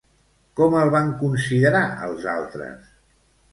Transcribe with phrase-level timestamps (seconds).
[0.59, 2.91] Com el van considerar els altres?